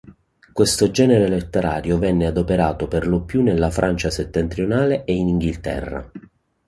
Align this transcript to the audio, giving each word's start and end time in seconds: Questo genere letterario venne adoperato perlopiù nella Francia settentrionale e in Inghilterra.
Questo 0.51 0.89
genere 0.89 1.27
letterario 1.29 1.99
venne 1.99 2.25
adoperato 2.25 2.87
perlopiù 2.87 3.43
nella 3.43 3.69
Francia 3.69 4.09
settentrionale 4.09 5.03
e 5.05 5.13
in 5.15 5.27
Inghilterra. 5.27 6.09